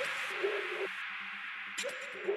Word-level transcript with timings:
just 0.00 1.94
just 2.26 2.29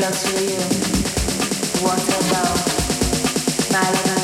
Close 0.00 0.22
to 0.22 0.42
you, 0.42 0.58
what 1.84 2.00
about? 2.08 2.56
Smile 3.60 3.92
teach 3.92 4.19